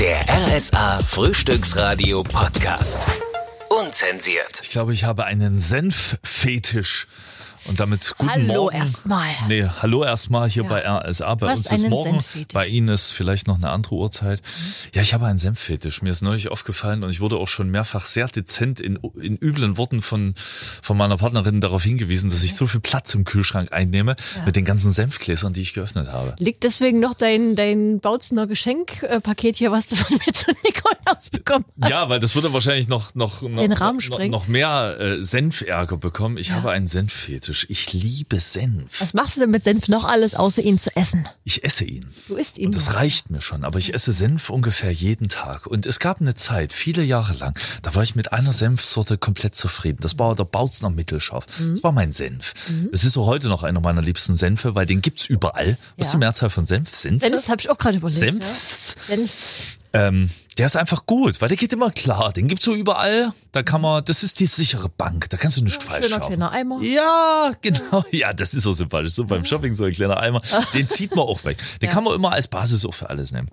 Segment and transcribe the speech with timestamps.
[0.00, 3.06] Der RSA Frühstücksradio Podcast.
[3.68, 4.60] Unzensiert.
[4.62, 7.06] Ich glaube, ich habe einen Senf-Fetisch.
[7.66, 8.76] Und damit guten Hallo Morgen.
[8.76, 9.28] erstmal.
[9.48, 10.68] Nee, hallo erstmal hier Ja.
[10.68, 11.34] bei RSA.
[11.34, 12.24] Bei uns ist morgen,
[12.54, 14.40] bei Ihnen ist vielleicht noch eine andere Uhrzeit.
[14.94, 16.00] Ja, ich habe einen Senffetisch.
[16.00, 19.76] Mir ist neulich aufgefallen und ich wurde auch schon mehrfach sehr dezent in, in üblen
[19.76, 24.16] Worten von, von meiner Partnerin darauf hingewiesen, dass ich so viel Platz im Kühlschrank einnehme
[24.36, 24.44] Ja.
[24.46, 26.34] mit den ganzen Senfgläsern, die ich geöffnet habe.
[26.38, 31.66] Liegt deswegen noch dein, dein Bautzener Geschenkpaket hier, was du von mir zu Nikolaus bekommen
[31.80, 31.90] hast?
[31.90, 36.38] Ja, weil das würde wahrscheinlich noch, noch, noch, noch, noch mehr äh, Senfärger bekommen.
[36.38, 37.49] Ich habe einen Senffetisch.
[37.68, 39.00] Ich liebe Senf.
[39.00, 41.28] Was machst du denn mit Senf noch alles, außer ihn zu essen?
[41.44, 42.06] Ich esse ihn.
[42.28, 42.66] Du isst ihn.
[42.66, 43.64] Und das reicht mir schon.
[43.64, 45.66] Aber ich esse Senf ungefähr jeden Tag.
[45.66, 49.54] Und es gab eine Zeit, viele Jahre lang, da war ich mit einer Senfsorte komplett
[49.56, 49.98] zufrieden.
[50.00, 51.46] Das war der Bautzner Mittelscharf.
[51.60, 51.74] Mhm.
[51.74, 52.54] Das war mein Senf.
[52.92, 55.78] Es ist so heute noch einer meiner liebsten Senfe, weil den gibt's überall.
[55.96, 56.18] Was ist Ja.
[56.18, 56.92] die Mehrzahl von Senf?
[56.92, 57.20] Senf?
[57.22, 58.18] Senf, das habe ich auch gerade überlegt.
[58.20, 58.96] Senf?
[59.08, 59.16] Ja.
[59.16, 59.56] Senf.
[59.92, 62.32] Ähm, der ist einfach gut, weil der geht immer klar.
[62.32, 63.32] Den gibt's so überall.
[63.50, 65.28] Da kann man, das ist die sichere Bank.
[65.30, 66.28] Da kannst du nicht falsch Schöner schaffen.
[66.36, 66.80] kleiner Eimer.
[66.82, 68.04] Ja, genau.
[68.10, 69.14] Ja, das ist so sympathisch.
[69.14, 70.42] So beim Shopping so ein kleiner Eimer.
[70.74, 71.58] Den zieht man auch weg.
[71.80, 71.94] Den Ja.
[71.94, 73.48] kann man immer als Basis auch für alles nehmen.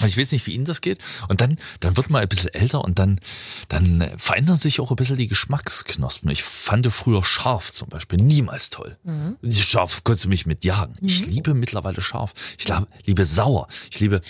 [0.00, 0.98] Also ich weiß nicht, wie Ihnen das geht.
[1.28, 3.20] Und dann, dann wird man ein bisschen älter und dann,
[3.68, 6.30] dann verändern sich auch ein bisschen die Geschmacksknospen.
[6.30, 8.96] Ich fand früher scharf zum Beispiel niemals toll.
[9.42, 10.94] Die Scharf konntest du mich mit jagen.
[11.02, 12.32] Ich liebe mittlerweile scharf.
[12.58, 13.68] Ich liebe, liebe sauer.
[13.90, 14.20] Ich liebe,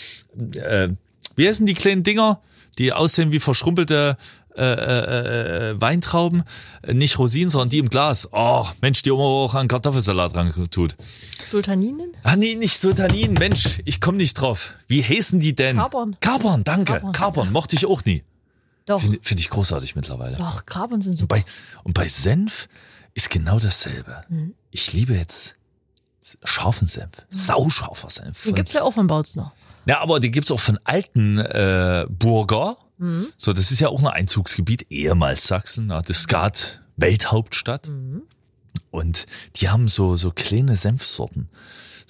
[0.57, 0.89] äh,
[1.37, 2.41] wie heißen die kleinen Dinger,
[2.79, 4.17] die aussehen wie verschrumpelte
[4.57, 6.43] äh, äh, äh, Weintrauben,
[6.83, 8.29] Äh, nicht Rosinen, sondern die im Glas.
[8.33, 10.97] Oh, Mensch, die Oma auch an Kartoffelsalat dran tut.
[11.47, 12.11] Sultaninen?
[12.25, 14.73] Ah nee, nicht Sultanin, Mensch, ich komme nicht drauf.
[14.89, 15.77] Wie heißen die denn?
[15.77, 16.17] Kapern.
[16.21, 16.95] Kapern, danke.
[16.95, 17.13] Kapern.
[17.13, 18.25] Kapern, mochte ich auch nie.
[18.87, 19.01] Doch.
[19.01, 20.37] Finde find ich großartig mittlerweile.
[20.39, 21.37] Doch, Krabben sind Und super.
[21.37, 21.45] bei,
[21.85, 22.69] und bei Senf
[23.15, 24.25] ist genau dasselbe.
[24.29, 24.55] Mhm.
[24.73, 25.55] Ich liebe jetzt
[26.43, 28.43] scharfen Senf, sauscharfer Senf.
[28.43, 29.53] Den Von- gibt's ja auch von Bautzner.
[29.89, 32.77] Ja, aber die gibt's auch von alten äh, Burger.
[32.99, 33.29] Mhm.
[33.39, 37.89] So, das ist ja auch ein Einzugsgebiet, ehemals Sachsen, ja, das Skat Welthauptstadt.
[37.89, 38.23] Mhm.
[38.91, 41.49] Und die haben so, so kleine Senfsorten.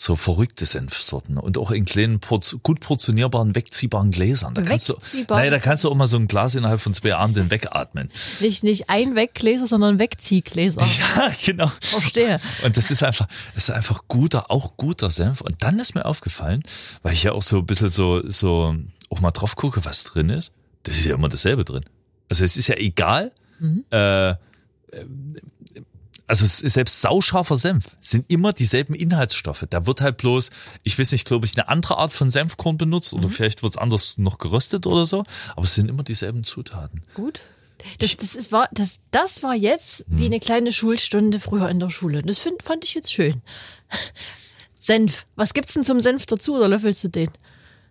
[0.01, 2.21] So verrückte Senfsorten und auch in kleinen,
[2.63, 4.55] gut portionierbaren, wegziehbaren Gläsern.
[4.55, 4.95] Da kannst du,
[5.29, 8.09] nein, da kannst du auch mal so ein Glas innerhalb von zwei Abenden wegatmen.
[8.41, 10.83] Nicht, nicht ein Weggläser, sondern Wegziehgläser.
[11.17, 11.73] Ja, genau.
[11.81, 12.39] Verstehe.
[12.63, 13.27] Und das ist einfach,
[13.57, 15.41] das ist einfach guter, auch guter Senf.
[15.41, 16.63] Und dann ist mir aufgefallen,
[17.03, 18.77] weil ich ja auch so ein bisschen so, so
[19.11, 20.53] auch mal drauf gucke, was drin ist.
[20.85, 21.85] Das ist ja immer dasselbe drin.
[22.31, 23.85] Also es ist ja egal, Mhm.
[23.91, 24.35] äh,
[26.29, 29.65] also es ist selbst sauscharfer Senf sind immer dieselben Inhaltsstoffe.
[29.71, 30.51] Da wird halt bloß,
[30.85, 33.21] ich weiß nicht, glaube ich, eine andere Art von Senfkorn benutzt Mhm.
[33.21, 35.25] oder vielleicht wird es anders noch geröstet oder so,
[35.57, 37.03] aber es sind immer dieselben Zutaten.
[37.15, 37.41] Gut.
[37.99, 40.19] Das, das, ist, war, das, das war jetzt Hm.
[40.19, 42.23] wie eine kleine Schulstunde früher in der Schule.
[42.23, 43.41] Das find, fand ich jetzt schön.
[44.81, 45.27] Senf.
[45.37, 47.31] Was gibt's denn zum Senf dazu oder löffelst du den?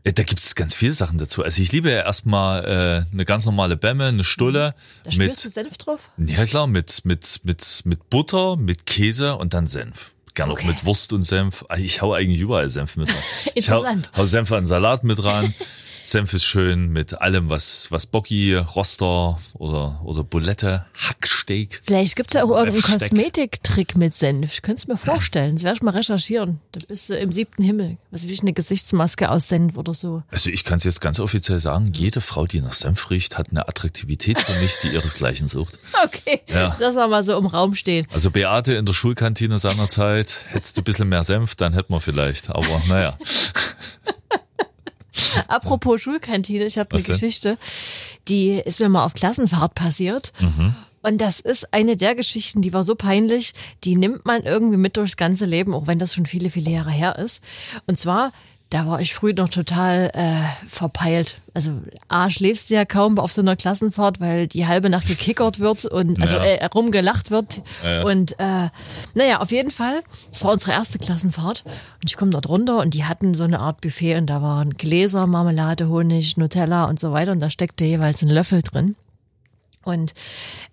[0.07, 1.44] Äh, Da gibt es ganz viele Sachen dazu.
[1.44, 4.73] Also ich liebe ja erstmal äh, eine ganz normale Bämme, eine Stulle
[5.03, 6.00] Da spürst du Senf drauf?
[6.18, 10.12] Ja klar, mit, mit, mit, mit Butter, mit Käse und dann Senf.
[10.34, 10.63] Gerne Okay.
[10.63, 11.66] auch mit Wurst und Senf.
[11.68, 13.16] Also Ich hau eigentlich überall Senf mit rein.
[13.56, 14.12] Ich hau, Interessant.
[14.16, 15.53] hau Senf an Salat mit rein.
[16.07, 21.81] Senf ist schön mit allem, was, was Bocki, Roster oder, oder Bulette, Hacksteak.
[21.84, 23.00] Vielleicht gibt's ja auch irgendeinen.
[23.00, 24.53] Kosmetiktrick mit Senf.
[24.53, 25.56] Ich könnte es mir vorstellen.
[25.56, 26.62] Das werde ich mal recherchieren.
[26.72, 27.97] Da bist du im siebten Himmel.
[28.12, 30.23] Was wie eine Gesichtsmaske aus Senf oder so.
[30.31, 33.50] Also ich kann es jetzt ganz offiziell sagen, jede Frau, die nach Senf riecht, hat
[33.50, 35.78] eine Attraktivität für mich, die ihresgleichen sucht.
[36.03, 36.41] Okay.
[36.47, 36.75] Ja.
[36.79, 38.07] Lass mal mal so im Raum stehen.
[38.13, 42.00] Also Beate in der Schulkantine seinerzeit, hättest du ein bisschen mehr Senf, dann hätten wir
[42.00, 42.50] vielleicht.
[42.50, 43.18] Aber naja.
[45.48, 47.04] Apropos Schulkantine, ich habe eine?
[47.04, 47.58] Geschichte,
[48.28, 50.34] die ist mir mal auf Klassenfahrt passiert.
[50.40, 50.76] Mhm.
[51.04, 54.98] Und das ist eine der Geschichten, die war so peinlich, die nimmt man irgendwie mit
[54.98, 57.42] durchs ganze Leben, auch wenn das schon viele, viele Jahre her ist.
[57.86, 58.34] Und zwar,
[58.70, 61.40] da war ich früh noch total äh, verpeilt.
[61.54, 61.72] Also
[62.10, 65.86] A, schläfst du ja kaum auf so einer Klassenfahrt, weil die halbe Nacht gekickert wird
[65.86, 67.62] und also äh, rumgelacht wird.
[67.84, 68.04] Ja.
[68.04, 68.70] Und äh,
[69.14, 70.02] naja, auf jeden Fall,
[70.32, 73.60] es war unsere erste Klassenfahrt und ich komme dort runter und die hatten so eine
[73.60, 77.86] Art Buffet und da waren Gläser, Marmelade, Honig, Nutella und so weiter und da steckte
[77.86, 78.96] jeweils ein Löffel drin.
[79.88, 80.13] Und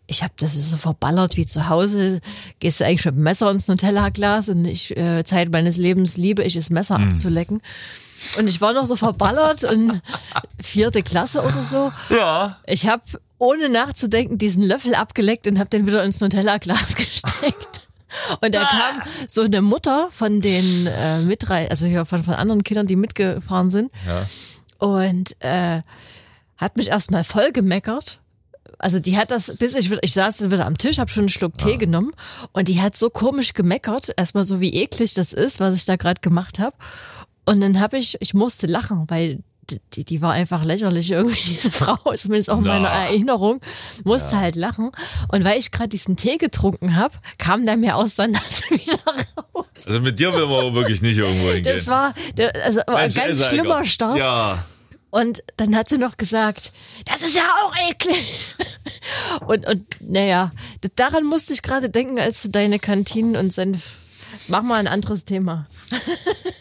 [0.06, 2.20] ich habe das so verballert wie zu Hause.
[2.58, 6.42] Gehst du eigentlich mit dem Messer ins Nutella-Glas und ich, äh, Zeit meines Lebens liebe
[6.42, 7.62] ich es, Messer abzulecken.
[8.38, 10.00] Und ich war noch so verballert und
[10.60, 11.92] vierte Klasse oder so.
[12.10, 12.58] Ja.
[12.66, 13.02] Ich habe
[13.38, 17.86] ohne nachzudenken diesen Löffel abgeleckt und habe den wieder ins Nutella-Glas gesteckt.
[18.40, 22.62] Und da kam so eine Mutter von den äh, Mitrei also hier von, von anderen
[22.64, 24.24] Kindern, die mitgefahren sind Ja.
[24.78, 25.82] und äh,
[26.56, 28.20] hat mich erstmal voll gemeckert.
[28.84, 31.28] Also die hat das, bis ich, ich saß dann wieder am Tisch, habe schon einen
[31.30, 32.12] Schluck Tee genommen
[32.52, 35.96] und die hat so komisch gemeckert, erstmal so wie eklig das ist, was ich da
[35.96, 36.76] gerade gemacht habe.
[37.46, 39.38] Und dann habe ich, ich musste lachen, weil
[39.94, 42.88] die, die war einfach lächerlich irgendwie, diese Frau, zumindest auch in meiner.
[42.88, 43.62] Erinnerung.
[44.04, 44.90] Musste halt lachen.
[45.28, 48.98] Und weil ich gerade diesen Tee getrunken habe, kam der mir aus der Nase wieder
[49.34, 49.64] raus.
[49.86, 51.74] Also mit dir will man wirklich nicht irgendwo hingehen.
[51.74, 52.12] Das war
[52.62, 53.82] also ein ganz schlimmer.
[53.86, 54.18] Start.
[54.18, 54.62] Ja.
[55.14, 56.72] Und dann hat sie noch gesagt,
[57.06, 58.24] das ist ja auch eklig.
[59.46, 60.52] Und, und naja,
[60.96, 63.96] daran musste ich gerade denken, als du deine Kantinen und Senf.
[64.48, 65.66] Mach mal ein anderes Thema.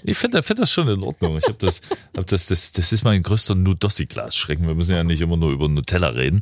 [0.06, 1.38] Ich finde find das schon in Ordnung.
[1.38, 1.80] Ich habe das,
[2.18, 4.68] hab das, das, das ist mein größter Nudossi-Glas-Schrecken.
[4.68, 6.42] Wir müssen ja nicht immer nur über Nutella reden.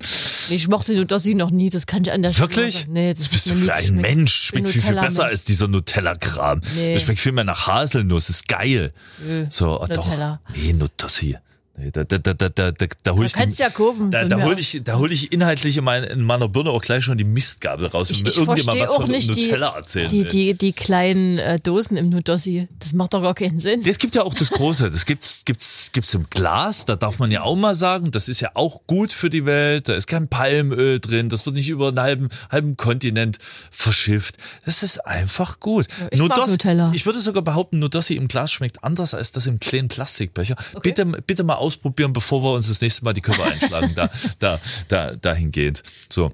[0.49, 2.87] Ich mochte Nudossi noch nie, das kann ich an der Stelle Wirklich?
[2.87, 3.97] Nee, das das bist du für ein.
[3.97, 4.33] Mensch.
[4.33, 6.61] Schmeckt viel, viel besser als dieser Nutella-Kram.
[6.75, 6.95] Nee.
[6.95, 8.31] Das schmeckt viel mehr nach Haselnuss.
[8.31, 8.93] Ist geil.
[9.23, 10.07] Nö, So, oh, doch.
[10.07, 10.41] Nutella.
[10.55, 11.37] Nee, Nudossi.
[11.81, 14.11] Nee, da, da, da, da, da, da, da hol Du ich kannst die, ja kaufen.
[14.11, 14.59] da, da hol aus.
[14.59, 17.87] ich, da hol ich inhaltlich in, mein, in meiner Birne auch gleich schon die Mistgabel
[17.87, 20.73] raus, wenn Ich, mir ich irgendjemand was von nicht die, Nutella erzählen die, die, die
[20.73, 22.67] kleinen äh, Dosen im Nudossi.
[22.77, 23.81] Das macht doch gar keinen Sinn.
[23.83, 27.31] Es gibt ja auch das Große, das gibt's, gibt's, gibt's im Glas, da darf man
[27.31, 30.27] ja auch mal sagen, das ist ja auch gut für die Welt, da ist kein
[30.27, 33.39] Palmöl drin, das wird nicht über einen halben, halben Kontinent
[33.71, 34.35] verschifft.
[34.65, 35.87] Das ist einfach gut.
[36.11, 36.91] ich mag Nutella.
[36.93, 40.55] Ich würde sogar behaupten, Nudossi im Glas schmeckt anders als das im kleinen Plastikbecher.
[40.83, 44.09] Bitte, bitte mal ausprobieren, bevor wir uns das nächste Mal die Köpfe einschlagen, da,
[44.39, 45.81] da, da, dahingehend.
[46.09, 46.31] So.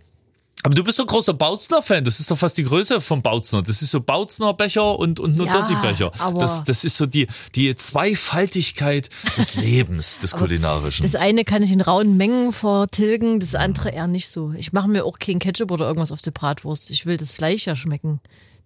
[0.64, 2.04] Aber du bist doch großer Bautzner-Fan.
[2.04, 3.62] Das ist doch fast die Größe vom Bautzner.
[3.62, 6.12] Das ist so Bautzner-Becher und, und Nudossi-Becher.
[6.20, 11.10] aber- das, das ist so die, die Zweifaltigkeit des Lebens, des Kulinarischen.
[11.10, 14.52] Das eine kann ich in rauen Mengen vertilgen, das andere eher nicht so.
[14.58, 16.90] Ich mache mir auch kein Ketchup oder irgendwas auf die Bratwurst.
[16.90, 18.20] Ich will das Fleisch ja schmecken.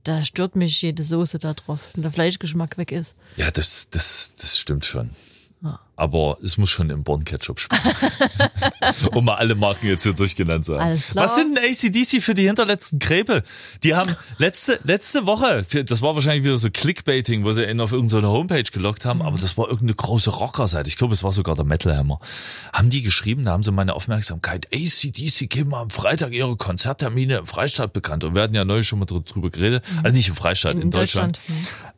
[0.04, 3.16] Da stört mich jede Soße da drauf, wenn der Fleischgeschmack weg ist.
[3.36, 5.12] Ja, das, das, das stimmt schon.
[6.02, 7.96] Aber es muss schon im Born-Ketchup schmecken.
[9.14, 11.02] um mal alle Marken jetzt hier durchgenannt zu haben.
[11.14, 13.44] Was sind denn ACDC für die hinterletzten Gräbe?
[13.84, 17.92] Die haben letzte, letzte Woche, das war wahrscheinlich wieder so Clickbaiting, wo sie ihn auf
[17.92, 20.90] irgendeine Homepage gelockt haben, aber das war irgendeine große Rockerseite.
[20.90, 22.20] Ich glaube, es war sogar der Metal Hammer.
[22.74, 24.68] Haben die geschrieben, da haben sie meine Aufmerksamkeit.
[24.74, 28.24] ACDC geben am Freitag ihre Konzerttermine im Freistaat bekannt.
[28.24, 29.86] Und wir hatten ja neulich schon mal dr- drüber geredet.
[30.02, 31.40] Also nicht im Freistaat, in, Deutschland.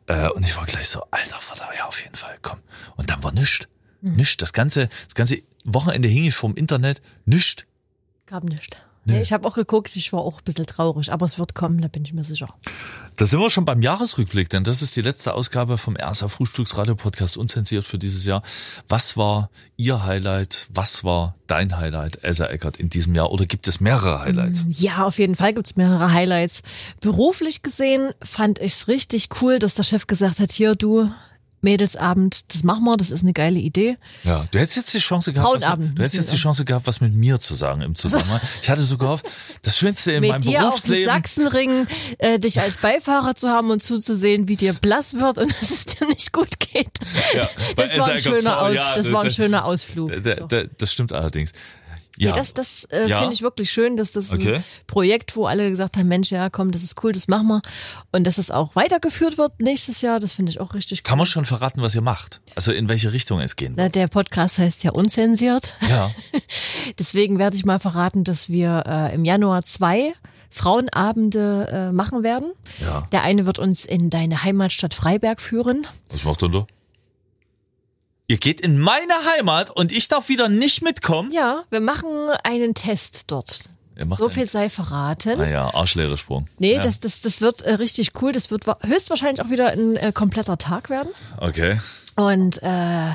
[0.08, 2.58] Äh, und ich war gleich so, alter Vater, ja, auf jeden Fall, komm.
[2.96, 3.66] Und dann war nichts.
[4.04, 4.36] Nichts.
[4.36, 7.00] Das ganze, das ganze Wochenende hing ich vom Internet.
[7.24, 7.64] Nichts.
[8.26, 8.76] Gab nicht.
[9.06, 9.20] Nee.
[9.20, 11.88] Ich habe auch geguckt, ich war auch ein bisschen traurig, aber es wird kommen, da
[11.88, 12.48] bin ich mir sicher.
[13.16, 16.94] Da sind wir schon beim Jahresrückblick, denn das ist die letzte Ausgabe vom RSA Frühstücksradio
[16.94, 18.42] Podcast unzensiert für dieses Jahr.
[18.88, 20.68] Was war Ihr Highlight?
[20.72, 23.30] Was war dein Highlight, Elsa Eckert, in diesem Jahr?
[23.30, 24.64] Oder gibt es mehrere Highlights?
[24.68, 26.62] Ja, auf jeden Fall gibt's mehrere Highlights.
[27.00, 31.10] Beruflich gesehen fand ich's richtig cool, dass der Chef gesagt hat, hier du,
[31.64, 33.96] Mädelsabend, das machen wir, das ist eine geile Idee.
[34.22, 37.00] Ja, du hättest jetzt die Chance gehabt, was du hättest jetzt die Chance gehabt, was
[37.00, 38.40] mit mir zu sagen im Zusammenhang.
[38.62, 39.26] Ich hatte so gehofft,
[39.62, 41.04] das Schönste in meinem mit dir auf dem Berufsleben.
[41.04, 41.86] Sachsenring
[42.18, 45.84] äh, dich als Beifahrer zu haben und zuzusehen, wie dir blass wird und dass es
[45.86, 46.90] dir nicht gut geht.
[47.34, 50.22] Ja, das war ein schöner, Aus, ja, das war ein schöner Ausflug.
[50.22, 51.52] Da, da, das stimmt allerdings.
[52.18, 53.18] Nee, Ja, das das äh, Ja.
[53.18, 54.56] finde ich wirklich schön, dass das Okay.
[54.56, 57.62] ein Projekt, wo alle gesagt haben, Mensch, ja, komm, das ist cool, das machen wir.
[58.12, 61.02] Und dass es auch weitergeführt wird nächstes Jahr, das finde ich auch richtig cool.
[61.08, 62.40] kann man schon verraten, was ihr macht?
[62.54, 63.94] Also in welche Richtung es gehen Na, wird?
[63.96, 65.74] Der Podcast heißt ja unzensiert.
[65.88, 66.10] Ja.
[66.98, 70.12] Deswegen werde ich mal verraten, dass wir äh, im Januar zwei
[70.50, 72.52] Frauenabende äh, machen werden.
[72.80, 73.06] Ja.
[73.12, 75.86] Der eine wird uns in deine Heimatstadt Freiberg führen.
[76.10, 76.66] Was macht ihr da?
[78.26, 81.30] Ihr geht in meine Heimat und ich darf wieder nicht mitkommen?
[81.32, 82.08] Ja, wir machen
[82.42, 83.68] einen Test dort.
[84.16, 85.40] So einen- viel sei verraten.
[85.40, 86.48] Ah ja, Arschleere Sprung.
[86.58, 86.80] Nee, ja.
[86.82, 88.32] das, das, das wird äh, richtig cool.
[88.32, 91.10] Das wird wa- höchstwahrscheinlich auch wieder ein äh, kompletter Tag werden.
[91.38, 91.78] Okay.
[92.16, 93.12] Und äh,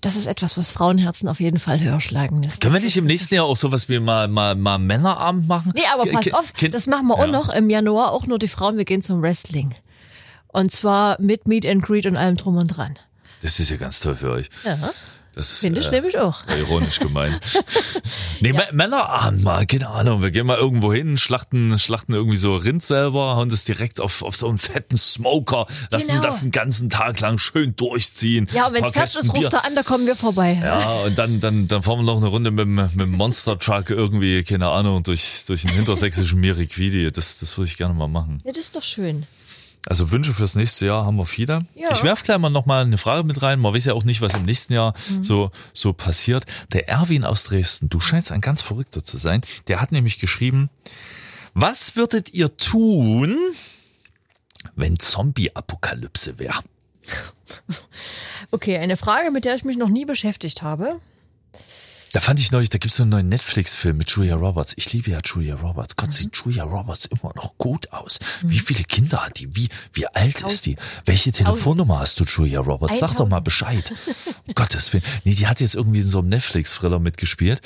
[0.00, 2.60] das ist etwas, was Frauenherzen auf jeden Fall höher schlagen lässt.
[2.60, 5.72] Können wir nicht im nächsten Jahr auch sowas wie mal, mal, mal Männerabend machen?
[5.74, 7.26] Nee, aber pass auf, Kind- das machen wir auch Ja.
[7.26, 9.74] noch im Januar, auch nur die Frauen, wir gehen zum Wrestling.
[10.46, 12.98] Und zwar mit Meet and Greet und allem drum und dran.
[13.42, 14.48] Das ist ja ganz toll für euch.
[14.64, 14.76] Ja,
[15.34, 16.40] Das ist finde ich äh, nämlich auch.
[16.58, 17.38] ironisch gemeint.
[18.40, 20.22] nee, Mä- Männerabend mal, keine Ahnung.
[20.22, 24.22] Wir gehen mal irgendwo hin, schlachten, schlachten irgendwie so Rind selber, hauen das direkt auf,
[24.22, 26.22] auf so einen fetten Smoker, lassen Genau.
[26.22, 28.48] das den ganzen Tag lang schön durchziehen.
[28.52, 30.60] Ja, und wenn es fertig ist, ruft er an, da kommen wir vorbei.
[30.60, 33.56] Ja, und dann, dann, dann fahren wir noch eine Runde mit, dem- mit dem Monster
[33.58, 37.12] Truck irgendwie, keine Ahnung, durch, durch den hintersächsischen Miriquidi.
[37.12, 38.40] Das, das würde ich gerne mal machen.
[38.44, 39.24] Ja, das ist doch schön.
[39.86, 41.64] Also Wünsche fürs nächste Jahr haben wir viele.
[41.74, 41.90] Ja.
[41.92, 43.58] Ich werf gleich mal noch mal eine Frage mit rein.
[43.60, 45.22] Man weiß ja auch nicht, was im nächsten Jahr Mhm.
[45.24, 46.44] so, so passiert.
[46.72, 49.40] Der Erwin aus Dresden, du scheinst ein ganz Verrückter zu sein.
[49.68, 50.68] Der hat nämlich geschrieben,
[51.54, 53.38] was würdet ihr tun,
[54.76, 56.60] wenn Zombie-Apokalypse wäre?
[58.50, 61.00] Okay, eine Frage, mit der ich mich noch nie beschäftigt habe.
[62.12, 64.72] Da fand ich neulich, da gibt's so einen neuen Netflix-Film mit Julia Roberts.
[64.76, 65.96] Ich liebe ja Julia Roberts.
[65.96, 68.18] Gott, sieht Julia Roberts immer noch gut aus.
[68.42, 69.54] Wie viele Kinder hat die?
[69.54, 70.76] Wie, wie alt ist die?
[71.04, 72.98] Welche Telefonnummer hast du, Julia Roberts?
[72.98, 73.92] Sag doch mal Bescheid.
[74.46, 75.04] Um Gottes Willen.
[75.24, 77.60] Nee, die hat jetzt irgendwie in so einem Netflix-Thriller mitgespielt.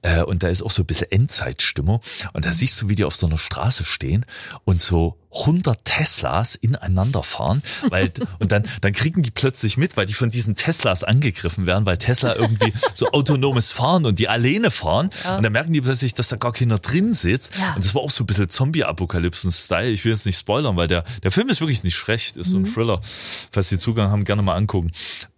[0.00, 2.00] Äh, und da ist auch so ein bisschen Endzeitstimmung.
[2.32, 4.24] Und da siehst du, wie die auf so einer Straße stehen
[4.64, 10.06] und so 100 Teslas ineinander fahren, weil, und dann, dann kriegen die plötzlich mit, weil
[10.06, 14.70] die von diesen Teslas angegriffen werden, weil Tesla irgendwie so autonomes Fahren und die alleine
[14.70, 15.10] fahren.
[15.36, 17.52] Und dann merken die plötzlich, dass da gar keiner drin sitzt.
[17.58, 17.74] Ja.
[17.74, 19.90] Und das war auch so ein bisschen Zombie-Apokalypsen-Style.
[19.90, 22.58] Ich will jetzt nicht spoilern, weil der, der Film ist wirklich nicht schlecht, ist so
[22.58, 23.00] ein Thriller.
[23.02, 24.92] Falls Sie Zugang haben, gerne mal angucken.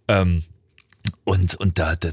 [0.07, 0.43] Ähm,
[1.23, 2.09] und, und da, da,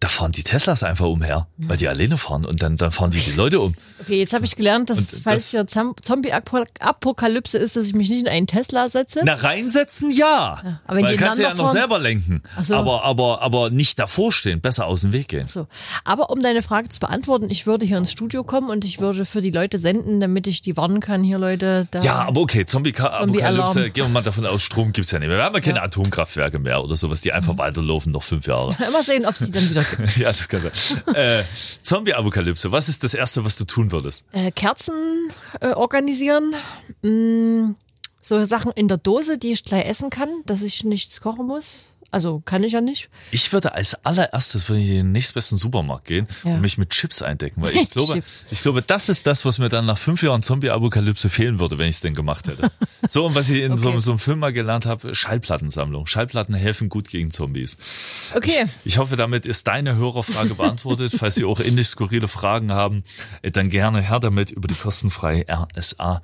[0.00, 3.20] da fahren die Teslas einfach umher, weil die alleine fahren und dann, dann fahren die
[3.20, 3.74] die Leute um.
[4.00, 8.10] Okay, jetzt habe ich gelernt, dass Und falls das- hier Zombie-Apokalypse ist, dass ich mich
[8.10, 9.20] nicht in einen Tesla setze.
[9.24, 10.80] Na, reinsetzen, ja.
[10.86, 12.42] aber wenn Weil die kannst du ja ineinander noch fahren- selber lenken.
[12.62, 12.74] So.
[12.76, 15.48] Aber, aber, aber nicht davor stehen, besser aus dem Weg gehen.
[15.48, 15.66] So.
[16.04, 19.24] Aber um deine Frage zu beantworten, ich würde hier ins Studio kommen und ich würde
[19.24, 21.88] für die Leute senden, damit ich die warnen kann, hier Leute.
[22.02, 23.74] Ja, aber okay, Zombie-Apokalypse, Zombie-Alarm.
[23.74, 25.38] gehen wir mal davon aus, Strom gibt's ja nicht mehr.
[25.38, 27.36] Wir haben ja keine Atomkraftwerke mehr oder sowas, die Mhm.
[27.36, 28.76] einfach weiterlaufen, noch fünf Jahre.
[28.92, 29.85] Mal sehen, ob es die dann wieder gibt.
[30.16, 31.14] ja, das kann sein.
[31.14, 31.44] äh,
[31.82, 34.24] Zombie-Apokalypse, was ist das Erste, was du tun würdest?
[34.32, 36.54] Äh, Kerzen äh, organisieren.
[37.02, 37.74] Mm,
[38.20, 41.92] so Sachen in der Dose, die ich gleich essen kann, dass ich nichts kochen muss.
[42.16, 43.10] Also kann ich ja nicht.
[43.30, 46.54] Ich würde als allererstes würde ich in den nächstbesten Supermarkt gehen Ja.
[46.54, 49.68] und mich mit Chips eindecken, weil ich glaube, ich glaube, das ist das, was mir
[49.68, 52.70] dann nach fünf Jahren Zombie-Apokalypse fehlen würde, wenn ich es denn gemacht hätte.
[53.08, 54.00] So, und was ich in so, Okay.
[54.00, 56.06] so einem Film mal gelernt habe, Schallplattensammlung.
[56.06, 58.32] Schallplatten helfen gut gegen Zombies.
[58.34, 58.64] Okay.
[58.84, 61.12] Ich, ich hoffe, damit ist deine Hörerfrage beantwortet.
[61.16, 63.04] Falls Sie auch ähnlich skurrile Fragen haben,
[63.42, 66.20] äh, dann gerne her damit über die kostenfreie RSA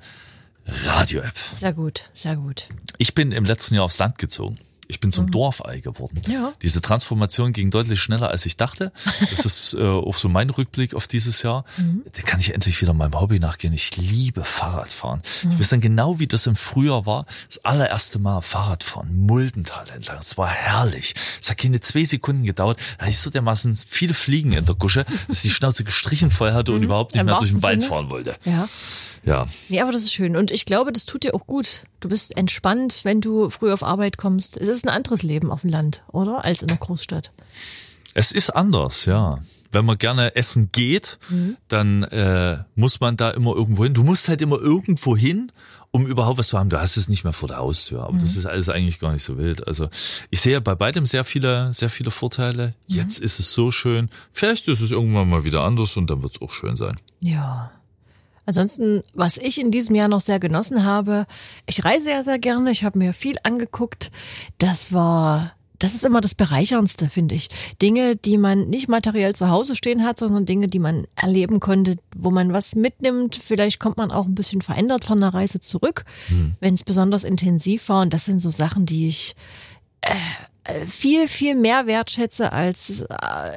[0.65, 1.33] Radio-App.
[1.59, 2.67] Sehr gut, sehr gut.
[2.97, 4.57] Ich bin im letzten Jahr aufs Land gezogen.
[4.87, 6.21] Ich bin zum Dorfei geworden.
[6.27, 6.31] Mhm.
[6.33, 6.53] Ja.
[6.61, 8.91] Diese Transformation ging deutlich schneller, als ich dachte.
[9.31, 11.65] Das ist äh, auch so mein Rückblick auf dieses Jahr.
[11.77, 12.03] Mhm.
[12.13, 13.73] Da kann ich endlich wieder meinem Hobby nachgehen.
[13.73, 15.21] Ich liebe Fahrradfahren.
[15.43, 15.51] Mhm.
[15.53, 17.25] Ich weiß dann genau, wie das im Frühjahr war.
[17.47, 20.17] Das allererste Mal Fahrradfahren, Muldental entlang.
[20.19, 21.13] Es war herrlich.
[21.41, 22.79] Es hat keine zwei Sekunden gedauert.
[22.97, 26.31] Da hatte ich so dermaßen viele Fliegen in der Gusche, dass ich die Schnauze gestrichen
[26.31, 27.29] voll hatte und überhaupt nicht Mhm.
[27.29, 27.89] Im mehr durch den Wald Sinne.
[27.89, 28.35] fahren wollte.
[28.43, 28.67] Ja.
[29.25, 29.47] Ja.
[29.69, 30.35] Nee, aber das ist schön.
[30.35, 31.83] Und ich glaube, das tut dir auch gut.
[32.01, 34.57] Du bist entspannt, wenn du früh auf Arbeit kommst.
[34.57, 36.43] Es ist ein anderes Leben auf dem Land, oder?
[36.43, 37.31] Als in der Großstadt.
[38.13, 39.39] Es ist anders, ja.
[39.71, 41.17] Wenn man gerne essen geht,
[41.67, 43.95] dann äh, muss man da immer irgendwo hin.
[43.95, 45.51] Du musst halt immer irgendwo hin,
[45.89, 46.69] um überhaupt was zu haben.
[46.69, 49.23] Du hast es nicht mehr vor der Haustür, aber das ist alles eigentlich gar nicht
[49.23, 49.67] so wild.
[49.67, 49.89] Also
[50.29, 52.75] ich sehe bei beidem sehr viele, sehr viele Vorteile.
[52.85, 54.09] Jetzt ist es so schön.
[54.31, 56.99] Vielleicht ist es irgendwann mal wieder anders und dann wird es auch schön sein.
[57.19, 57.71] Ja.
[58.45, 61.25] Ansonsten, was ich in diesem Jahr noch sehr genossen habe,
[61.65, 64.11] ich reise ja sehr gerne, ich habe mir viel angeguckt.
[64.57, 67.49] Das war, das ist immer das Bereicherndste, finde ich.
[67.81, 71.95] Dinge, die man nicht materiell zu Hause stehen hat, sondern Dinge, die man erleben konnte,
[72.15, 73.35] wo man was mitnimmt.
[73.35, 76.03] Vielleicht kommt man auch ein bisschen verändert von der Reise zurück,
[76.59, 78.01] wenn es besonders intensiv war.
[78.01, 79.35] Und das sind so Sachen, die ich
[80.01, 80.13] äh,
[80.87, 83.05] viel, viel mehr wertschätze als äh,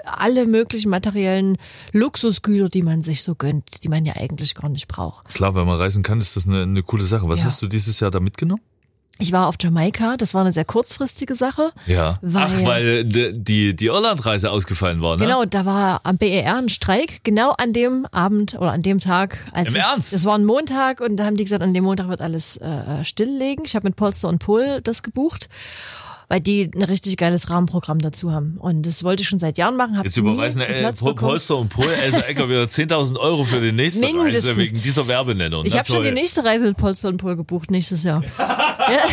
[0.04, 1.56] alle möglichen materiellen
[1.92, 5.28] Luxusgüter, die man sich so gönnt, die man ja eigentlich gar nicht braucht.
[5.34, 7.28] Klar, wenn man reisen kann, ist das eine, eine coole Sache.
[7.28, 7.46] Was Ja.
[7.46, 8.62] hast du dieses Jahr da mitgenommen?
[9.18, 11.72] Ich war auf Jamaika, das war eine sehr kurzfristige Sache.
[11.86, 12.18] Ja.
[12.20, 15.24] Weil- Ach, weil die, die, Irlandreise ausgefallen war, ne?
[15.24, 19.38] Genau, da war am BER ein Streik, genau an dem Abend oder an dem Tag.
[19.52, 20.12] Als Im ich, Ernst?
[20.12, 23.04] Das war ein Montag und da haben die gesagt, an dem Montag wird alles äh,
[23.04, 23.64] stilllegen.
[23.64, 25.48] Ich habe mit Polster und Pol das gebucht,
[26.28, 28.56] weil die ein richtig geiles Rahmenprogramm dazu haben.
[28.58, 30.00] Und das wollte ich schon seit Jahren machen.
[30.02, 34.02] Jetzt überweisen äh, Pol- Polster und Pol Elsa Ecker wieder 10.000 Euro für die nächste
[34.04, 34.56] Reise Mindestens.
[34.56, 35.64] wegen dieser Werbenennung.
[35.64, 38.22] Ich habe schon die nächste Reise mit Polster und Pol gebucht nächstes Jahr.
[38.38, 38.98] ja.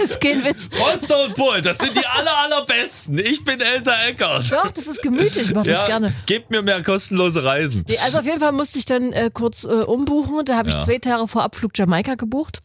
[0.00, 0.68] Das ist kein Witz.
[0.68, 3.18] Polster und Pol, das sind die aller, allerbesten.
[3.18, 4.50] Ich bin Elsa Eckert.
[4.52, 6.12] Doch, das ist gemütlich, ich mache das gerne.
[6.26, 7.84] gebt mir mehr kostenlose Reisen.
[7.88, 10.44] Nee, also auf jeden Fall musste ich dann äh, kurz äh, umbuchen.
[10.44, 10.84] Da habe ich Ja.
[10.84, 12.60] zwei Tage vor Abflug Jamaika gebucht.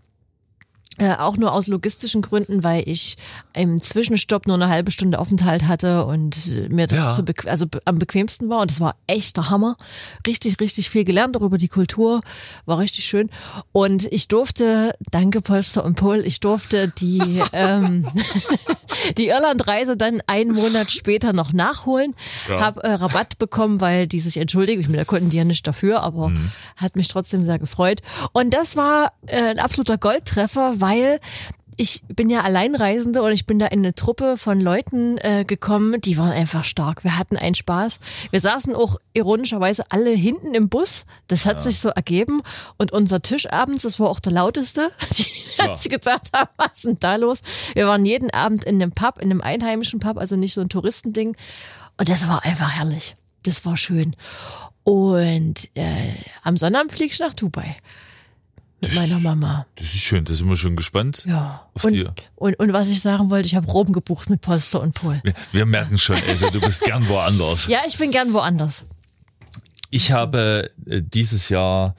[1.00, 3.18] Äh, auch nur aus logistischen Gründen, weil ich
[3.54, 7.14] im Zwischenstopp nur eine halbe Stunde Aufenthalt hatte und äh, mir das Ja.
[7.14, 8.62] zu also am bequemsten war.
[8.62, 9.76] Und das war echt der Hammer.
[10.28, 12.22] Richtig, richtig viel gelernt darüber die Kultur.
[12.66, 13.32] War richtig schön.
[13.72, 18.06] Und ich durfte, danke Polster und Pol, ich durfte die, ähm,
[19.18, 22.14] die Irlandreise dann einen Monat später noch nachholen.
[22.48, 22.60] Ja.
[22.60, 24.80] Hab äh, Rabatt bekommen, weil die sich entschuldigen.
[24.82, 26.32] Ich meine, da konnten die ja nicht dafür, aber
[26.76, 28.02] hat mich trotzdem sehr gefreut.
[28.32, 31.20] Und das war äh, ein absoluter Goldtreffer, weil
[31.76, 36.00] ich bin ja Alleinreisende und ich bin da in eine Truppe von Leuten äh, gekommen,
[36.02, 37.04] die waren einfach stark.
[37.04, 38.00] Wir hatten einen Spaß.
[38.30, 41.06] Wir saßen auch ironischerweise alle hinten im Bus.
[41.28, 42.44] Das hat sich so ergeben.
[42.78, 44.92] Und unser Tisch abends, das war auch der lauteste.
[45.18, 45.26] Die
[45.58, 45.64] Ja.
[45.70, 47.40] hat sich gesagt haben, was ist denn da los?
[47.74, 50.70] Wir waren jeden Abend in einem Pub, in einem einheimischen Pub, also nicht so ein
[50.70, 51.36] Touristending.
[51.98, 53.16] Und das war einfach herrlich.
[53.44, 54.16] Das war schön.
[54.84, 56.14] Und äh,
[56.44, 57.76] am Sonnabend fliege ich nach Dubai.
[58.84, 59.66] Mit meiner Mama.
[59.76, 61.26] Das ist schön, da sind wir schon gespannt.
[61.28, 61.68] Ja.
[61.74, 64.82] Auf die- Und, und, und was ich sagen wollte, ich habe Roben gebucht mit Polster
[64.82, 65.20] und Pol.
[65.24, 67.68] Wir, wir merken schon, Elsa, du bist gern woanders.
[67.68, 68.84] Ja, ich bin gern woanders.
[69.90, 71.96] Ich habe äh, dieses Jahr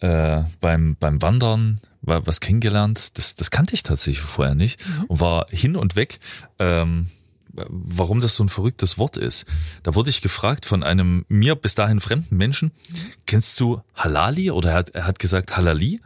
[0.00, 5.20] äh, beim, beim Wandern wa- was kennengelernt, das, das kannte ich tatsächlich vorher nicht und
[5.20, 6.18] war hin und weg.
[6.58, 7.08] Ähm,
[7.52, 9.44] warum das so ein verrücktes Wort ist.
[9.82, 12.72] Da wurde ich gefragt von einem mir bis dahin fremden Menschen,
[13.26, 14.50] kennst du Halali?
[14.50, 16.00] Oder er hat, er hat gesagt Halali.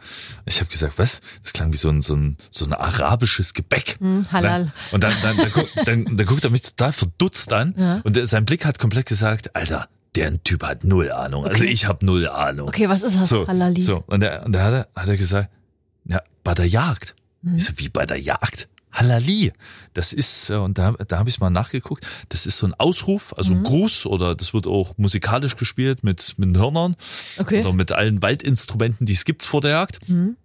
[0.46, 1.20] Ich habe gesagt, was?
[1.42, 3.96] Das klang wie so ein, so ein, so ein arabisches Gebäck.
[4.00, 4.72] Hm, halal.
[4.92, 8.00] Und dann, dann, dann, gu- dann, dann guckt er mich total verdutzt an Ja.
[8.04, 11.44] und der- sein Blick hat komplett gesagt, Alter, der Typ hat null Ahnung.
[11.44, 11.72] Also Okay.
[11.72, 12.68] ich habe null Ahnung.
[12.68, 13.28] Okay, was ist das?
[13.28, 13.80] So, Halali.
[13.80, 14.04] so.
[14.06, 15.50] Und, er, und da hat er, hat er gesagt,
[16.06, 17.14] ja, bei der Jagd.
[17.42, 17.56] Mhm.
[17.56, 18.68] Ich so, wie bei der Jagd?
[18.94, 19.52] Halali.
[19.92, 23.34] Das ist, äh, und da, da habe ich mal nachgeguckt, das ist so ein Ausruf,
[23.36, 23.58] also Mhm.
[23.58, 26.96] ein Gruß oder das wird auch musikalisch gespielt mit, mit Hörnern
[27.38, 27.60] Okay.
[27.60, 30.08] oder mit allen Waldinstrumenten, die es gibt vor der Jagd.
[30.08, 30.36] Mhm.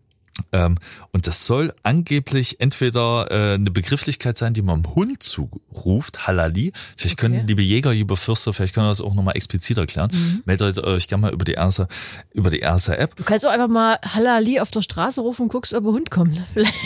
[0.51, 0.77] Ähm,
[1.11, 6.71] und das soll angeblich entweder äh, eine Begrifflichkeit sein, die man dem Hund zuruft, Halali.
[6.97, 7.27] Vielleicht Okay.
[7.27, 10.09] können, liebe Jäger, liebe Förster, vielleicht können wir das auch nochmal explizit erklären.
[10.13, 10.41] Mhm.
[10.45, 11.87] Meldet euch gerne mal über die Ersa,
[12.33, 13.15] über die Ersa App.
[13.15, 16.11] Du kannst auch einfach mal Halali auf der Straße rufen und guckst, ob ein Hund
[16.11, 16.41] kommt.
[16.53, 16.73] Vielleicht.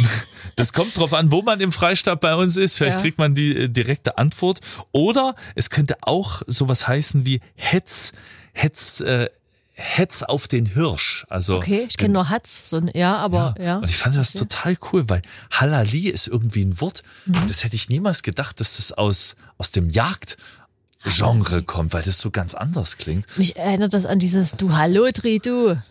[0.55, 2.75] Das kommt drauf an, wo man im Freistaat bei uns ist.
[2.75, 3.01] Vielleicht Ja.
[3.01, 4.59] kriegt man die äh, direkte Antwort.
[4.91, 8.11] Oder es könnte auch sowas heißen wie Hetz,
[8.51, 9.29] Hetz, äh,
[9.75, 11.25] Hetz auf den Hirsch.
[11.29, 12.69] Also Okay, ich kenne nur Hatz.
[12.69, 13.77] So ein, ja, aber ja.
[13.77, 14.39] Und ich fand das Okay.
[14.45, 17.47] total cool, weil Halali ist irgendwie ein Wort, Mhm.
[17.47, 22.29] das hätte ich niemals gedacht, dass das aus, aus dem Jagdgenre kommt, weil das so
[22.29, 23.25] ganz anders klingt.
[23.37, 25.81] Mich erinnert das an dieses Du Hallo Tri, du.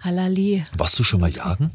[0.00, 0.62] Halali.
[0.76, 1.70] Warst du schon mal jagen?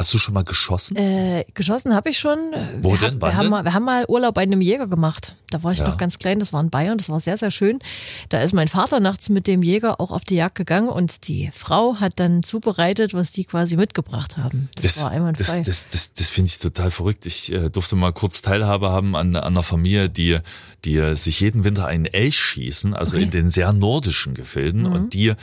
[0.00, 0.96] Hast du schon mal geschossen?
[0.96, 2.38] Äh, geschossen habe ich schon.
[2.80, 3.20] Wo wir denn?
[3.20, 3.50] Wann wir, haben denn?
[3.50, 5.34] mal, wir haben mal Urlaub bei einem Jäger gemacht.
[5.50, 5.88] Da war ich Ja.
[5.88, 7.80] noch ganz klein, das war in Bayern, das war sehr, sehr schön.
[8.30, 11.50] Da ist mein Vater nachts mit dem Jäger auch auf die Jagd gegangen und die
[11.52, 14.70] Frau hat dann zubereitet, was die quasi mitgebracht haben.
[14.80, 15.58] Das, war einwandfrei.
[15.58, 17.26] Das, das, das, das finde ich total verrückt.
[17.26, 20.38] Ich äh, durfte mal kurz Teilhabe haben an, an einer Familie, die,
[20.86, 23.24] die äh, sich jeden Winter einen Elch schießen, also Okay.
[23.24, 24.84] in den sehr nordischen Gefilden.
[24.84, 24.92] Mhm.
[24.92, 25.34] Und die,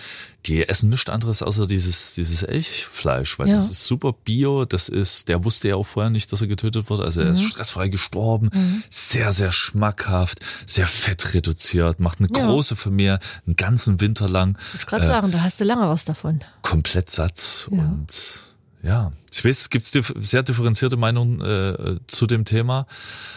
[0.48, 3.56] die essen nichts anderes außer dieses, dieses Elchfleisch, weil Ja.
[3.56, 4.47] das ist super bio.
[4.66, 7.02] Das ist, der wusste ja auch vorher nicht, dass er getötet wird.
[7.02, 7.48] Also er ist Mhm.
[7.48, 8.50] stressfrei gestorben.
[8.54, 8.84] Mhm.
[8.90, 12.46] Sehr, sehr schmackhaft, sehr fettreduziert, macht eine Ja.
[12.46, 16.06] große Familie einen ganzen Winter lang ich gerade äh, sagen, da hast du lange was
[16.06, 16.42] davon.
[16.62, 17.78] komplett satt Ja.
[17.78, 18.44] und
[18.84, 22.86] ja, ich weiß, es gibt sehr differenzierte Meinungen äh, zu dem Thema.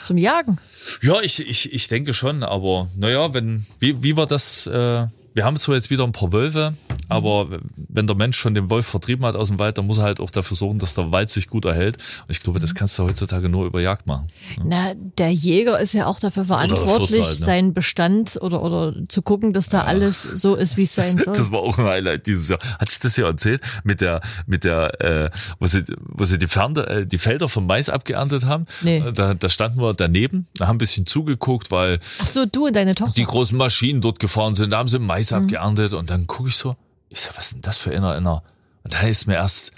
[0.05, 0.59] Zum Jagen.
[1.03, 5.45] Ja, ich, ich, ich denke schon, aber naja, wenn, wie, wie war das, äh, wir
[5.45, 6.75] haben zwar jetzt wieder ein paar Wölfe,
[7.09, 10.05] aber wenn der Mensch schon den Wolf vertrieben hat aus dem Wald, dann muss er
[10.05, 11.99] halt auch dafür sorgen, dass der Wald sich gut erhält.
[12.27, 14.29] Und ich glaube, das kannst du heutzutage nur über Jagd machen.
[14.65, 17.47] Na, der Jäger ist ja auch dafür verantwortlich, halt, ne?
[17.47, 21.35] seinen Bestand oder, oder zu gucken, dass da alles so ist, wie es sein soll.
[21.35, 22.59] Das war auch ein Highlight dieses Jahr.
[22.79, 26.49] Hat sich das ja erzählt mit der, mit der, äh, wo sie, wo sie die,
[26.49, 28.67] Fernde, äh, die Felder vom Mais abgeerntet haben?
[28.83, 29.03] Nee.
[29.15, 32.77] Da, da standen wir daneben, da haben ein bisschen zugeguckt, weil Ach so, du und
[32.77, 33.15] deine Tochter.
[33.17, 34.71] die großen Maschinen dort gefahren sind.
[34.71, 36.77] Da haben sie Mais abgeerntet und dann gucke ich so,
[37.09, 38.43] ich so, was ist denn das für einer, einer?
[38.85, 39.73] Und da ist mir erst,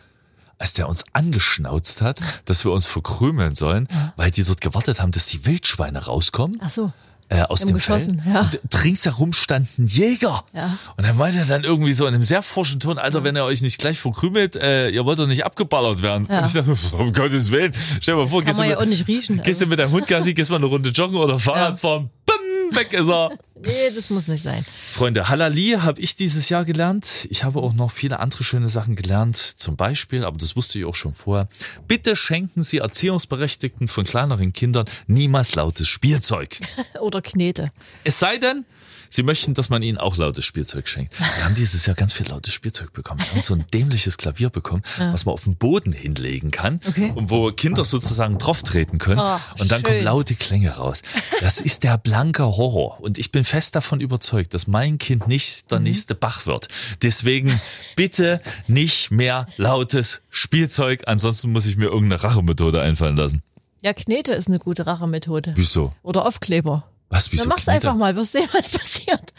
[0.59, 5.11] als der uns angeschnauzt hat, dass wir uns verkrümeln sollen, weil die dort gewartet haben,
[5.13, 6.93] dass die Wildschweine rauskommen Ach so.
[7.29, 8.09] äh, aus dem Feld.
[8.25, 8.43] ja.
[8.63, 10.45] Und ringsherum standen Jäger.
[10.53, 10.79] Ja.
[10.97, 13.45] Und dann meinte er dann irgendwie so in einem sehr forschen Ton, Alter, wenn ihr
[13.45, 16.29] euch nicht gleich verkrümelt, äh, ihr wollt doch nicht abgeballert werden.
[16.31, 16.39] Ja.
[16.41, 18.85] Und ich dachte, um Gottes Willen, stell dir mal vor, gehst du, man ja mit,
[18.85, 19.43] auch nicht riechen.
[19.43, 19.71] gehst du Also.
[19.71, 21.77] mit deinem Hund Gassi, gehst mal eine Runde joggen oder Fahrrad Ja.
[21.77, 22.37] fahren, bumm,
[22.75, 23.31] weg ist er.
[23.61, 24.65] Nee, das muss nicht sein.
[24.89, 27.29] Freunde, Halali habe ich dieses Jahr gelernt.
[27.31, 29.37] Ich habe auch noch viele andere schöne Sachen gelernt.
[29.37, 31.49] Zum Beispiel, aber das wusste ich auch schon vorher,
[31.87, 36.59] bitte schenken Sie Erziehungsberechtigten von kleineren Kindern niemals lautes Spielzeug.
[37.01, 37.71] Oder Knete.
[38.05, 38.65] Es sei denn,
[39.15, 41.19] Sie möchten, dass man ihnen auch lautes Spielzeug schenkt.
[41.21, 43.21] Wir haben dieses Jahr ganz viel lautes Spielzeug bekommen.
[43.21, 47.13] Wir haben so ein dämliches Klavier bekommen, was man auf den Boden hinlegen kann Okay.
[47.15, 49.21] und wo Kinder sozusagen drauf treten können.
[49.21, 49.83] Oh, und dann schön.
[49.83, 51.03] kommen laute Klänge raus.
[51.41, 53.01] Das ist der blanke Horror.
[53.01, 55.69] Und ich bin fest davon überzeugt, dass mein Kind nicht Mhm.
[55.69, 56.69] der nächste Bach wird.
[57.03, 57.61] Deswegen
[57.97, 61.03] bitte nicht mehr lautes Spielzeug.
[61.07, 63.43] Ansonsten muss ich mir irgendeine Rachemethode einfallen lassen.
[63.83, 65.53] Ja, Knete ist eine gute Rachemethode.
[65.57, 65.93] Wieso?
[66.03, 66.85] Oder Aufkleber.
[67.13, 67.43] Was, wieso?
[67.43, 67.89] Dann mach's Knete?
[67.89, 69.35] einfach mal, wirst sehen, was passiert.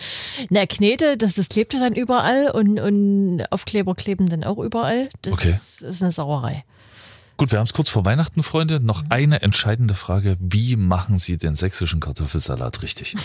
[0.51, 5.09] Na, Knete, das, das klebt ja dann überall und, und Aufkleber kleben dann auch überall.
[5.23, 5.49] Das Okay.
[5.49, 6.63] ist, ist eine Sauerei.
[7.36, 8.79] Gut, wir haben es kurz vor Weihnachten, Freunde.
[8.79, 10.38] Noch eine entscheidende Frage.
[10.39, 13.15] Wie machen Sie den sächsischen Kartoffelsalat richtig?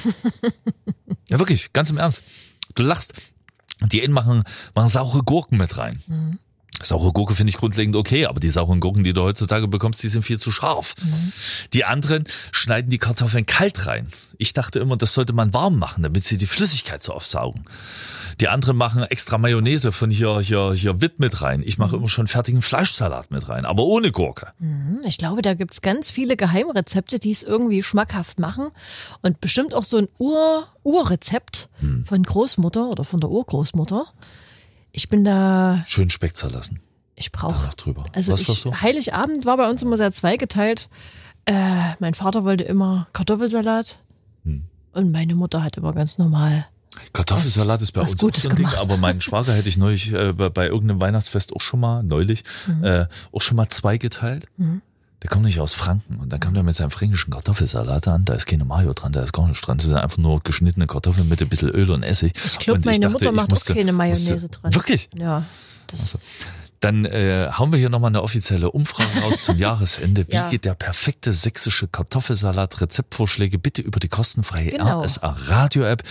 [1.28, 2.22] ja, wirklich, ganz im Ernst.
[2.74, 3.12] Du lachst.
[3.92, 6.02] Die einen machen, machen saure Gurken mit rein.
[6.82, 10.08] Saure Gurke finde ich grundlegend okay, aber die sauren Gurken, die du heutzutage bekommst, die
[10.08, 10.94] sind viel zu scharf.
[11.72, 14.06] Die anderen schneiden die Kartoffeln kalt rein.
[14.38, 17.64] Ich dachte immer, das sollte man warm machen, damit sie die Flüssigkeit so aufsaugen.
[18.40, 21.60] Die anderen machen extra Mayonnaise von hier, hier, hier Witt mit rein.
[21.66, 24.52] Ich mache immer schon fertigen Fleischsalat mit rein, aber ohne Gurke.
[24.60, 28.68] Hm, Ich glaube, da gibt's ganz viele Geheimrezepte, die es irgendwie schmackhaft machen.
[29.22, 32.04] Und bestimmt auch so ein Ur Urrezept Hm.
[32.06, 34.06] von Großmutter oder von der Urgroßmutter.
[34.92, 36.80] Ich bin da, Schön Speck zerlassen.
[37.14, 37.54] ich brauche.
[37.54, 38.04] Danach drüber.
[38.12, 38.74] Also Was ich, so?
[38.80, 40.88] Heiligabend war bei uns immer sehr zweigeteilt.
[41.46, 43.98] Äh, mein Vater wollte immer Kartoffelsalat
[44.44, 44.64] Hm.
[44.92, 46.66] und meine Mutter hat immer ganz normal.
[47.12, 50.32] Kartoffelsalat ist bei uns Gutes so ein Ding, aber meinen Schwager hätte ich neulich äh,
[50.32, 52.84] bei, bei irgendeinem Weihnachtsfest auch schon mal, neulich, Mhm.
[52.84, 54.46] äh, auch schon mal zwei geteilt.
[55.22, 58.34] Der kommt nicht aus Franken und dann kam der mit seinem fränkischen Kartoffelsalat an, da
[58.34, 61.28] ist keine Mayo dran, da ist gar nichts dran, das sind einfach nur geschnittene Kartoffeln
[61.28, 62.32] mit ein bisschen Öl und Essig.
[62.44, 64.74] Ich glaube, meine dachte, Mutter ich macht musste- auch keine Mayonnaise musste- dran.
[64.74, 65.08] Wirklich?
[65.16, 65.44] Ja.
[65.88, 66.18] Das,
[66.80, 70.24] Dann äh, hauen wir hier nochmal eine offizielle Umfrage raus zum Jahresende.
[70.28, 70.48] Wie Ja.
[70.48, 72.80] geht der perfekte sächsische Kartoffelsalat?
[72.80, 75.02] Rezeptvorschläge bitte über die kostenfreie Genau.
[75.02, 76.04] RSA Radio App,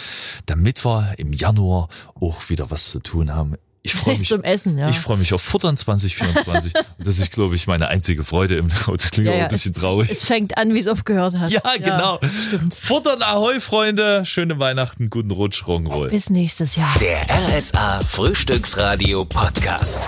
[0.48, 1.88] damit wir im Januar
[2.20, 3.56] auch wieder was zu tun haben.
[3.88, 4.28] Ich freue mich.
[4.28, 4.90] Zum Essen, ja.
[4.90, 6.74] Ich freue mich auf Futtern 2024.
[6.76, 9.74] Und das ist, glaube ich, meine einzige Freude im Das klingt Ja, auch ein bisschen
[9.76, 10.10] es, traurig.
[10.12, 11.52] Es fängt an, wie es aufgehört hat.
[11.52, 12.20] ja, genau.
[12.48, 12.74] Stimmt.
[12.76, 14.26] Futtern Ahoi, Freunde.
[14.26, 16.10] Schöne Weihnachten, guten Rutsch, Rock'n'Roll.
[16.10, 16.94] Bis nächstes Jahr.
[17.00, 20.02] Der RSA Frühstücksradio Podcast.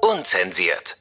[0.00, 0.98] Unzensiert.